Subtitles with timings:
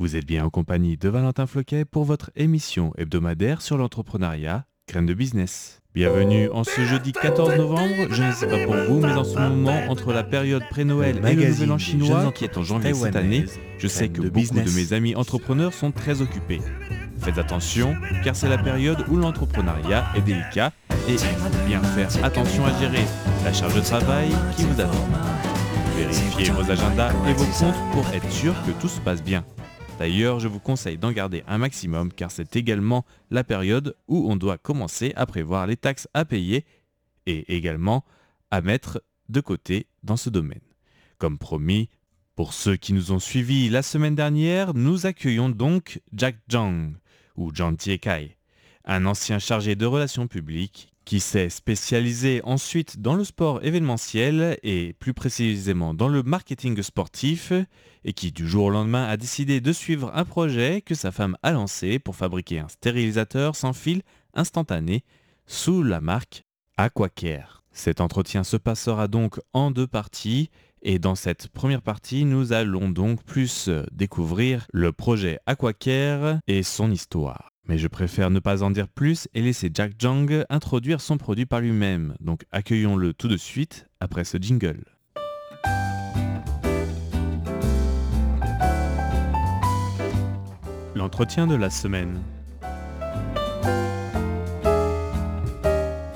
[0.00, 5.06] Vous êtes bien en compagnie de Valentin Floquet pour votre émission hebdomadaire sur l'entrepreneuriat, graines
[5.06, 5.80] de business.
[5.92, 9.36] Bienvenue en ce jeudi 14 novembre, je ne sais pas pour vous, mais en ce
[9.36, 13.16] moment, entre la période pré-Noël et le nouvel an chinois, qui est en janvier cette
[13.16, 13.46] année,
[13.78, 16.60] je sais que beaucoup de mes amis entrepreneurs sont très occupés.
[17.18, 20.72] Faites attention, car c'est la période où l'entrepreneuriat est délicat
[21.08, 23.04] et il faut bien faire attention à gérer
[23.44, 25.08] la charge de travail qui vous attend.
[25.96, 29.44] Vérifiez vos agendas et vos comptes pour être sûr que tout se passe bien.
[29.98, 34.36] D'ailleurs, je vous conseille d'en garder un maximum car c'est également la période où on
[34.36, 36.64] doit commencer à prévoir les taxes à payer
[37.26, 38.04] et également
[38.52, 40.60] à mettre de côté dans ce domaine.
[41.18, 41.90] Comme promis,
[42.36, 46.92] pour ceux qui nous ont suivis la semaine dernière, nous accueillons donc Jack Zhang,
[47.34, 48.37] ou Zhang Tiekai,
[48.88, 54.94] un ancien chargé de relations publiques qui s'est spécialisé ensuite dans le sport événementiel et
[54.98, 57.52] plus précisément dans le marketing sportif
[58.04, 61.36] et qui du jour au lendemain a décidé de suivre un projet que sa femme
[61.42, 64.02] a lancé pour fabriquer un stérilisateur sans fil
[64.34, 65.04] instantané
[65.46, 66.44] sous la marque
[66.76, 67.62] Aquacare.
[67.72, 70.50] Cet entretien se passera donc en deux parties
[70.82, 76.90] et dans cette première partie, nous allons donc plus découvrir le projet Aquacare et son
[76.90, 77.52] histoire.
[77.67, 81.45] Mais je préfère ne pas en dire plus et laisser Jack Jang introduire son produit
[81.45, 82.13] par lui-même.
[82.19, 84.83] Donc accueillons-le tout de suite après ce jingle.
[90.93, 92.21] L'entretien de la semaine.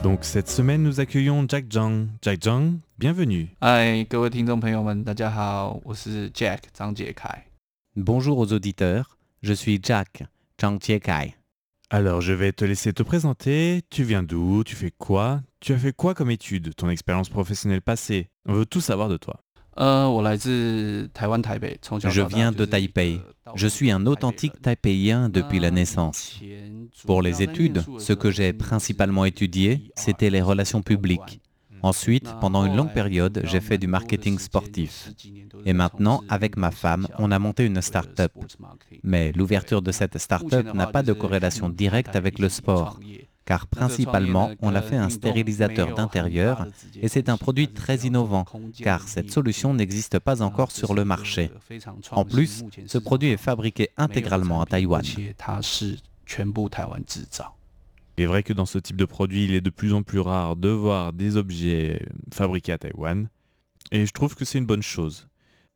[0.03, 2.07] Donc cette semaine, nous accueillons Jack Zhang.
[2.21, 3.49] Jack Zhang, bienvenue.
[3.59, 7.45] 嗨，各位听众朋友们，大家好，我是 Jack 张杰凯。
[7.95, 10.23] Bonjour aux auditeurs, je suis Jack
[10.57, 11.33] Zhang Jiekai.
[11.94, 13.82] Alors, je vais te laisser te présenter.
[13.90, 14.64] Tu viens d'où?
[14.64, 15.42] Tu fais quoi?
[15.60, 18.30] Tu as fait quoi comme étude Ton expérience professionnelle passée?
[18.46, 19.42] On veut tout savoir de toi.
[22.08, 23.20] Je viens de Taipei.
[23.54, 26.40] Je suis un authentique taipéien depuis la naissance.
[27.04, 31.42] Pour les études, ce que j'ai principalement étudié, c'était les relations publiques.
[31.82, 35.10] Ensuite, pendant une longue période, j'ai fait du marketing sportif.
[35.64, 38.32] Et maintenant, avec ma femme, on a monté une start-up.
[39.02, 43.00] Mais l'ouverture de cette start-up n'a pas de corrélation directe avec le sport,
[43.44, 46.66] car principalement, on a fait un stérilisateur d'intérieur
[47.00, 48.44] et c'est un produit très innovant,
[48.78, 51.50] car cette solution n'existe pas encore sur le marché.
[52.12, 55.02] En plus, ce produit est fabriqué intégralement à Taïwan.
[58.17, 60.19] Il est vrai que dans ce type de produit, il est de plus en plus
[60.19, 62.01] rare de voir des objets
[62.33, 63.29] fabriqués à Taïwan.
[63.91, 65.27] Et je trouve que c'est une bonne chose.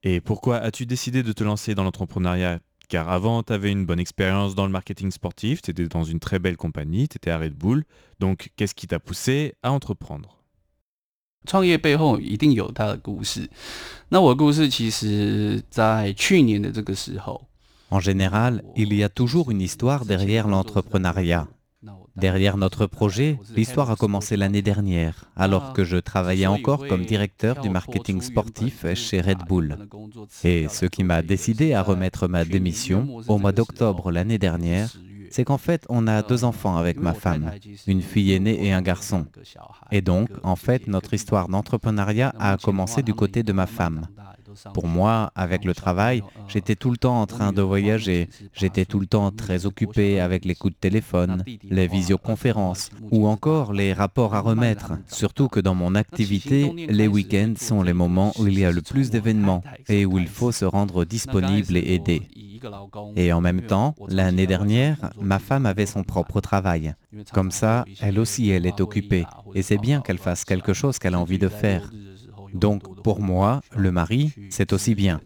[0.03, 2.59] Et pourquoi as-tu décidé de te lancer dans l'entrepreneuriat
[2.89, 6.19] Car avant, tu avais une bonne expérience dans le marketing sportif, tu étais dans une
[6.19, 7.85] très belle compagnie, tu étais à Red Bull.
[8.19, 10.39] Donc, qu'est-ce qui t'a poussé à entreprendre
[11.45, 13.49] 创业背后一定有它的故事。
[14.09, 17.47] 那我的故事其实，在去年的这个时候，
[17.89, 21.47] En général, il y a toujours une histoire derrière l'entrepreneuriat.
[22.16, 27.60] Derrière notre projet, l'histoire a commencé l'année dernière, alors que je travaillais encore comme directeur
[27.60, 29.76] du marketing sportif chez Red Bull.
[30.42, 34.90] Et ce qui m'a décidé à remettre ma démission au mois d'octobre l'année dernière,
[35.30, 37.50] c'est qu'en fait, on a deux enfants avec ma femme,
[37.86, 39.26] une fille aînée et un garçon.
[39.90, 44.06] Et donc, en fait, notre histoire d'entrepreneuriat a commencé du côté de ma femme.
[44.74, 49.00] Pour moi, avec le travail, j'étais tout le temps en train de voyager, j'étais tout
[49.00, 54.34] le temps très occupé avec les coups de téléphone, les visioconférences ou encore les rapports
[54.34, 54.92] à remettre.
[55.08, 58.82] Surtout que dans mon activité, les week-ends sont les moments où il y a le
[58.82, 62.22] plus d'événements et où il faut se rendre disponible et aider.
[63.16, 66.94] Et en même temps, l'année dernière, ma femme avait son propre travail.
[67.32, 69.24] Comme ça, elle aussi, elle est occupée.
[69.54, 71.90] Et c'est bien qu'elle fasse quelque chose qu'elle a envie de faire.
[72.55, 75.19] Donc, pour moi, le mari, c'est aussi bien.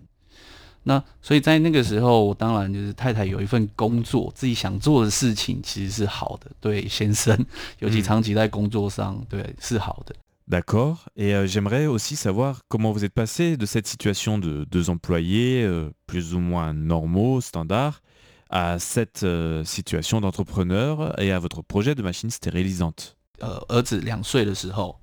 [0.87, 7.35] 那所以在那个时候，我当然就是太太有一份工作，自己想做的事情其实是好的，对先生，
[7.79, 10.13] 尤其长期在工作上，对是好的。
[10.47, 11.07] D'accord.
[11.15, 15.63] Et euh, j'aimerais aussi savoir comment vous êtes passé de cette situation de deux employés
[15.63, 18.03] euh, plus ou moins normaux, standards,
[18.51, 23.15] à cette euh, situation d'entrepreneur et à votre projet de machine stérilisante.
[23.39, 24.99] 呃，儿子两岁的时候，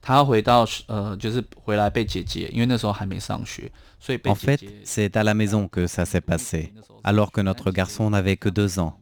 [0.00, 3.70] 他回到呃，就是回来被姐姐，因为那时候还没上学，
[4.00, 6.72] 所以被 En 姐 fait, 姐 c'est à la maison que ça s'est passé,
[7.04, 8.98] alors que notre garçon n'avait que deux ans.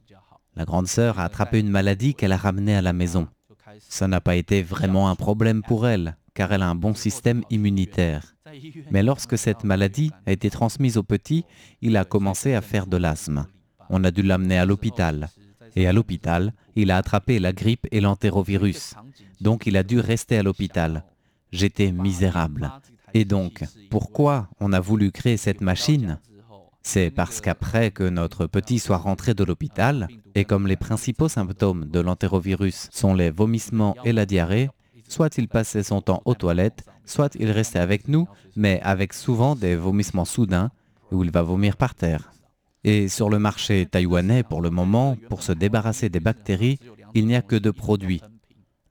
[0.55, 3.29] La grande sœur a attrapé une maladie qu'elle a ramenée à la maison.
[3.79, 7.45] Ça n'a pas été vraiment un problème pour elle, car elle a un bon système
[7.51, 8.35] immunitaire.
[8.91, 11.45] Mais lorsque cette maladie a été transmise au petit,
[11.81, 13.47] il a commencé à faire de l'asthme.
[13.89, 15.31] On a dû l'amener à l'hôpital.
[15.76, 18.96] Et à l'hôpital, il a attrapé la grippe et l'entérovirus.
[19.42, 21.04] Donc il a dû rester à l'hôpital.
[21.52, 22.72] J'étais misérable.
[23.14, 26.20] Et donc, pourquoi on a voulu créer cette machine?
[26.84, 31.86] C'est parce qu'après que notre petit soit rentré de l'hôpital, et comme les principaux symptômes
[31.86, 34.70] de l'entérovirus sont les vomissements et la diarrhée,
[35.08, 39.56] soit il passait son temps aux toilettes, soit il restait avec nous, mais avec souvent
[39.56, 40.72] des vomissements soudains,
[41.12, 42.32] où il va vomir par terre.
[42.88, 46.78] Et sur le marché taïwanais, pour le moment, pour se débarrasser des bactéries,
[47.16, 48.22] il n'y a que deux produits.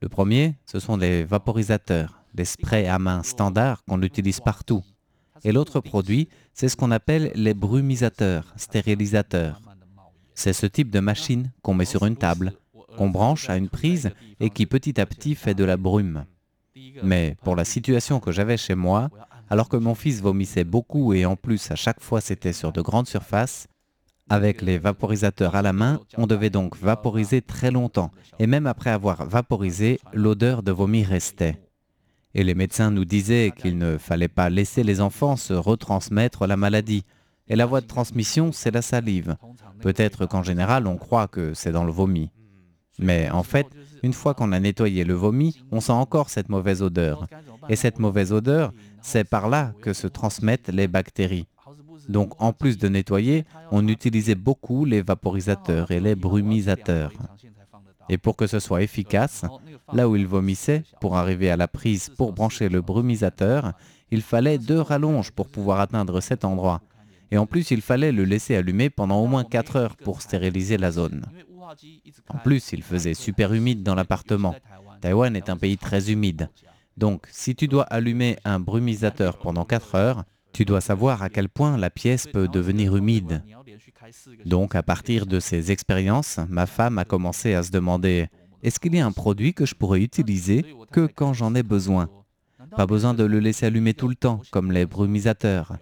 [0.01, 4.83] Le premier, ce sont les vaporisateurs, les sprays à main standards qu'on utilise partout.
[5.45, 9.61] Et l'autre produit, c'est ce qu'on appelle les brumisateurs, stérilisateurs.
[10.33, 12.51] C'est ce type de machine qu'on met sur une table,
[12.97, 14.11] qu'on branche à une prise
[14.41, 16.25] et qui petit à petit fait de la brume.
[17.01, 19.09] Mais pour la situation que j'avais chez moi,
[19.49, 22.81] alors que mon fils vomissait beaucoup et en plus à chaque fois c'était sur de
[22.81, 23.69] grandes surfaces,
[24.29, 28.89] avec les vaporisateurs à la main, on devait donc vaporiser très longtemps, et même après
[28.89, 31.59] avoir vaporisé, l'odeur de vomi restait.
[32.33, 36.57] Et les médecins nous disaient qu'il ne fallait pas laisser les enfants se retransmettre la
[36.57, 37.05] maladie.
[37.47, 39.37] Et la voie de transmission, c'est la salive.
[39.79, 42.31] Peut-être qu'en général, on croit que c'est dans le vomi.
[42.99, 43.67] Mais en fait,
[44.03, 47.25] une fois qu'on a nettoyé le vomi, on sent encore cette mauvaise odeur.
[47.69, 51.47] Et cette mauvaise odeur, c'est par là que se transmettent les bactéries.
[52.09, 57.11] Donc en plus de nettoyer, on utilisait beaucoup les vaporisateurs et les brumisateurs.
[58.09, 59.45] Et pour que ce soit efficace,
[59.93, 63.73] là où il vomissait, pour arriver à la prise pour brancher le brumisateur,
[64.11, 66.81] il fallait deux rallonges pour pouvoir atteindre cet endroit.
[67.31, 70.77] Et en plus, il fallait le laisser allumer pendant au moins 4 heures pour stériliser
[70.77, 71.25] la zone.
[72.29, 74.55] En plus, il faisait super humide dans l'appartement.
[75.01, 76.49] Taïwan est un pays très humide.
[76.97, 80.23] Donc, si tu dois allumer un brumisateur pendant 4 heures,
[80.55, 83.43] tu dois savoir à quel point la pièce peut devenir humide.
[84.45, 88.29] Donc à partir de ces expériences, ma femme a commencé à se demander,
[88.63, 90.63] est-ce qu'il y a un produit que je pourrais utiliser
[90.93, 92.09] que quand j'en ai besoin?
[92.77, 95.75] Pas besoin de le laisser allumer tout le temps, comme les brumisateurs.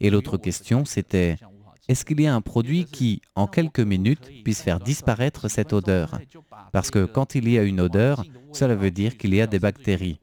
[0.00, 1.36] Et l'autre question, c'était,
[1.86, 6.18] est-ce qu'il y a un produit qui, en quelques minutes, puisse faire disparaître cette odeur?
[6.72, 8.24] Parce que quand il y a une odeur,
[8.54, 10.20] cela veut dire qu'il y a des bactéries.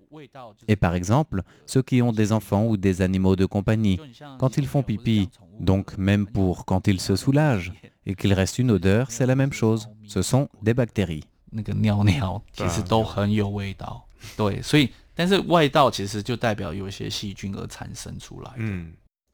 [0.67, 3.99] Et par exemple, ceux qui ont des enfants ou des animaux de compagnie,
[4.39, 5.29] quand ils font pipi,
[5.59, 7.73] donc même pour quand ils se soulagent,
[8.05, 9.89] et qu'il reste une odeur, c'est la même chose.
[10.05, 11.23] Ce sont des bactéries.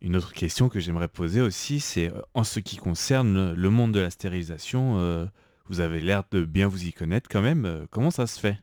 [0.02, 3.94] Une autre question que j'aimerais poser aussi, c'est euh, en ce qui concerne le monde
[3.94, 5.26] de la stérilisation, euh,
[5.70, 8.60] vous avez l'air de bien vous y connaître quand même, euh, comment ça se fait?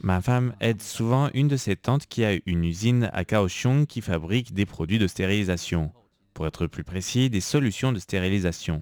[0.00, 4.00] Ma femme aide souvent une de ses tantes qui a une usine à Kaohsiung qui
[4.00, 5.92] fabrique des produits de stérilisation.
[6.32, 8.80] Pour être plus précis, des solutions de stérilisation.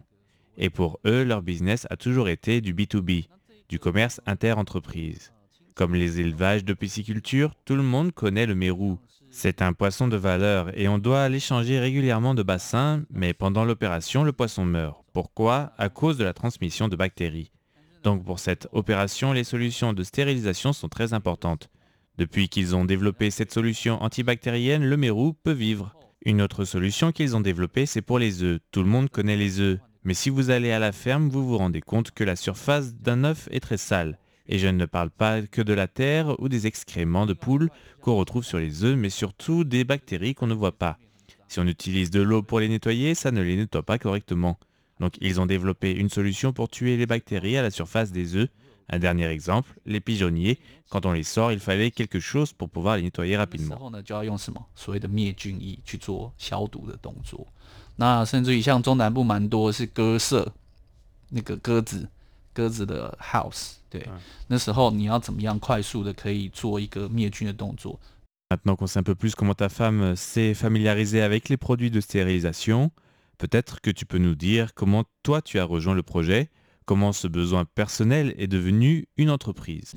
[0.56, 3.26] Et pour eux, leur business a toujours été du B2B,
[3.68, 5.32] du commerce inter-entreprise.
[5.74, 9.00] Comme les élevages de pisciculture, tout le monde connaît le mérou.
[9.30, 13.64] C'est un poisson de valeur et on doit aller changer régulièrement de bassin, mais pendant
[13.64, 15.07] l'opération, le poisson meurt.
[15.18, 15.72] Pourquoi?
[15.78, 17.50] À cause de la transmission de bactéries.
[18.04, 21.70] Donc pour cette opération, les solutions de stérilisation sont très importantes.
[22.18, 25.92] Depuis qu'ils ont développé cette solution antibactérienne, le mérou peut vivre.
[26.24, 28.60] Une autre solution qu'ils ont développée, c'est pour les œufs.
[28.70, 29.80] Tout le monde connaît les œufs.
[30.04, 33.24] Mais si vous allez à la ferme, vous vous rendez compte que la surface d'un
[33.24, 34.20] œuf est très sale.
[34.46, 37.70] Et je ne parle pas que de la terre ou des excréments de poules
[38.02, 40.96] qu'on retrouve sur les œufs, mais surtout des bactéries qu'on ne voit pas.
[41.48, 44.60] Si on utilise de l'eau pour les nettoyer, ça ne les nettoie pas correctement.
[45.00, 48.48] Donc ils ont développé une solution pour tuer les bactéries à la surface des œufs.
[48.90, 50.58] Un dernier exemple, les pigeonniers,
[50.90, 53.76] quand on les sort, il fallait quelque chose pour pouvoir les nettoyer rapidement.
[68.50, 72.00] Maintenant qu'on sait un peu plus comment ta femme s'est familiarisée avec les produits de
[72.00, 72.90] stérilisation,
[73.38, 76.50] Peut-être que tu peux nous dire comment toi tu as rejoint le projet,
[76.86, 79.94] comment ce besoin personnel est devenu une entreprise.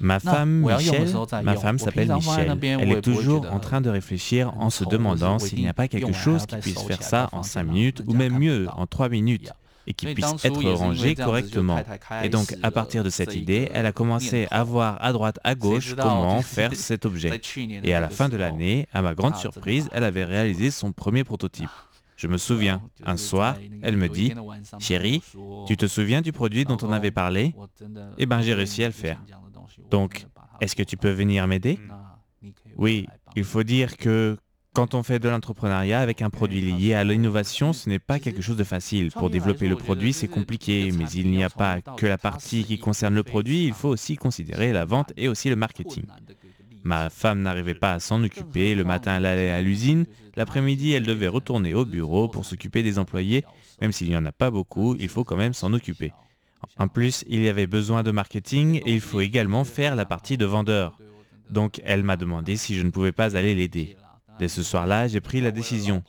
[0.00, 1.08] Ma femme, Michel,
[1.42, 2.58] ma femme s'appelle Michel.
[2.62, 6.12] Elle est toujours en train de réfléchir en se demandant s'il n'y a pas quelque
[6.12, 9.50] chose qui puisse faire ça en 5 minutes ou même mieux, en 3 minutes
[9.86, 11.82] et qui puisse être rangé correctement.
[12.22, 15.54] Et donc, à partir de cette idée, elle a commencé à voir à droite, à
[15.54, 17.40] gauche comment faire cet objet.
[17.82, 21.24] Et à la fin de l'année, à ma grande surprise, elle avait réalisé son premier
[21.24, 21.70] prototype.
[22.16, 24.32] Je me souviens, un soir, elle me dit,
[24.78, 25.22] Chérie,
[25.66, 27.54] tu te souviens du produit dont on avait parlé?
[28.18, 29.20] Eh bien, j'ai réussi à le faire.
[29.90, 30.26] Donc,
[30.60, 31.78] est-ce que tu peux venir m'aider?
[32.76, 34.36] Oui, il faut dire que
[34.76, 38.42] Quand on fait de l'entrepreneuriat avec un produit lié à l'innovation, ce n'est pas quelque
[38.42, 39.10] chose de facile.
[39.10, 42.78] Pour développer le produit, c'est compliqué, mais il n'y a pas que la partie qui
[42.78, 46.04] concerne le produit, il faut aussi considérer la vente et aussi le marketing.
[46.84, 50.04] Ma femme n'arrivait pas à s'en occuper, le matin elle allait à l'usine,
[50.36, 53.46] l'après-midi elle devait retourner au bureau pour s'occuper des employés,
[53.80, 56.12] même s'il n'y en a pas beaucoup, il faut quand même s'en occuper.
[56.76, 60.36] En plus, il y avait besoin de marketing et il faut également faire la partie
[60.36, 60.98] de vendeur.
[61.48, 63.96] Donc elle m'a demandé si je ne pouvais pas aller l'aider.
[64.38, 66.02] Dès ce soir-là, j'ai pris la décision.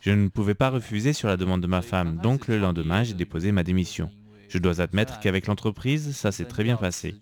[0.00, 3.14] Je ne pouvais pas refuser sur la demande de ma femme, donc le lendemain, j'ai
[3.14, 4.10] déposé ma démission.
[4.48, 7.16] Je dois admettre qu'avec l'entreprise, ça s'est très bien passé.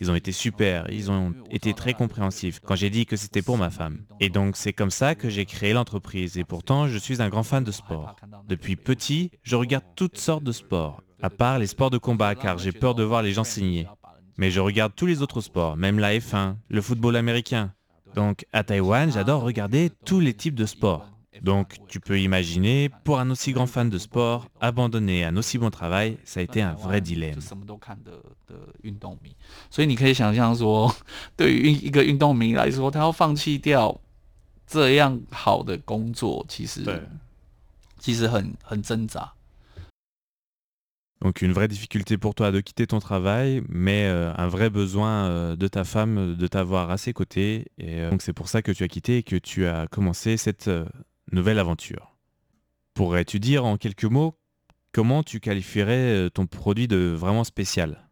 [0.00, 3.58] Ils ont été super, ils ont été très compréhensifs quand j'ai dit que c'était pour
[3.58, 4.04] ma femme.
[4.20, 7.42] Et donc c'est comme ça que j'ai créé l'entreprise et pourtant je suis un grand
[7.42, 8.16] fan de sport.
[8.48, 12.58] Depuis petit, je regarde toutes sortes de sports, à part les sports de combat car
[12.58, 13.86] j'ai peur de voir les gens signer.
[14.38, 17.74] Mais je regarde tous les autres sports, même la F1, le football américain,
[18.18, 21.06] donc à Taïwan, j'adore regarder tous les types de sports.
[21.40, 25.70] Donc tu peux imaginer, pour un aussi grand fan de sport, abandonner un aussi bon
[25.70, 27.38] travail, ça a été un vrai dilemme.
[41.20, 45.26] Donc une vraie difficulté pour toi de quitter ton travail, mais euh, un vrai besoin
[45.26, 47.66] euh, de ta femme de t'avoir à ses côtés.
[47.78, 50.36] Et euh, donc c'est pour ça que tu as quitté et que tu as commencé
[50.36, 50.70] cette
[51.32, 52.14] nouvelle aventure.
[52.94, 54.34] Pourrais-tu dire en quelques mots
[54.92, 58.08] comment tu qualifierais ton produit de vraiment spécial?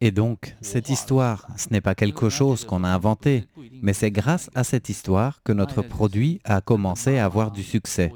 [0.00, 3.46] Et donc, cette histoire, ce n'est pas quelque chose qu'on a inventé,
[3.82, 8.12] mais c'est grâce à cette histoire que notre produit a commencé à avoir du succès.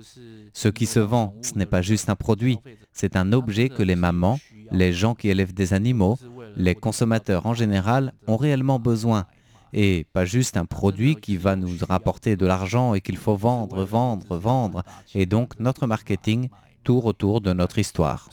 [0.53, 2.59] Ce qui se vend, ce n'est pas juste un produit,
[2.93, 4.39] c'est un objet que les mamans,
[4.71, 6.19] les gens qui élèvent des animaux,
[6.57, 9.27] les consommateurs en général ont réellement besoin,
[9.73, 13.85] et pas juste un produit qui va nous rapporter de l'argent et qu'il faut vendre,
[13.85, 16.49] vendre, vendre, et donc notre marketing
[16.85, 18.29] tourne autour de notre histoire.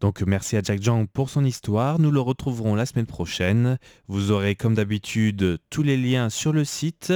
[0.00, 1.98] Donc merci à Jack Jang pour son histoire.
[1.98, 3.78] Nous le retrouverons la semaine prochaine.
[4.08, 7.12] Vous aurez comme d'habitude tous les liens sur le site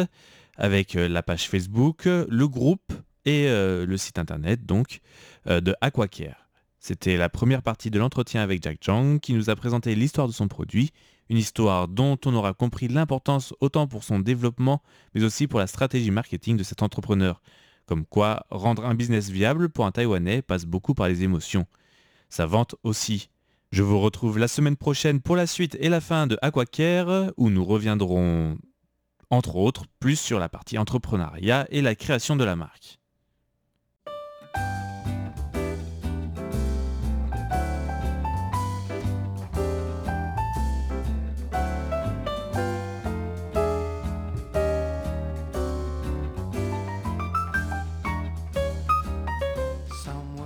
[0.57, 2.93] avec euh, la page Facebook, le groupe
[3.25, 5.01] et euh, le site internet donc
[5.47, 6.49] euh, de Aquacare.
[6.79, 10.35] C'était la première partie de l'entretien avec Jack Jang qui nous a présenté l'histoire de
[10.35, 10.91] son produit,
[11.31, 14.83] une histoire dont on aura compris l'importance autant pour son développement
[15.15, 17.41] mais aussi pour la stratégie marketing de cet entrepreneur.
[17.87, 21.67] Comme quoi, rendre un business viable pour un Taïwanais passe beaucoup par les émotions.
[22.29, 23.29] Sa vente aussi.
[23.73, 27.51] Je vous retrouve la semaine prochaine pour la suite et la fin de Aquacare, où
[27.51, 28.57] nous reviendrons,
[29.31, 33.01] entre autres, plus sur la partie entrepreneuriat et la création de la marque.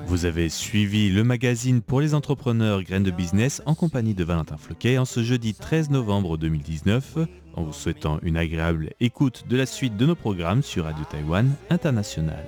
[0.09, 4.57] Vous avez suivi le magazine pour les entrepreneurs Graines de Business en compagnie de Valentin
[4.57, 7.19] Floquet en ce jeudi 13 novembre 2019,
[7.53, 11.53] en vous souhaitant une agréable écoute de la suite de nos programmes sur Radio Taïwan
[11.69, 12.43] International.